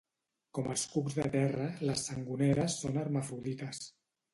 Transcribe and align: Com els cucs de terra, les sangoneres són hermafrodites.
Com 0.57 0.69
els 0.75 0.85
cucs 0.93 1.19
de 1.21 1.27
terra, 1.37 1.69
les 1.91 2.09
sangoneres 2.11 2.83
són 2.83 3.03
hermafrodites. 3.07 3.89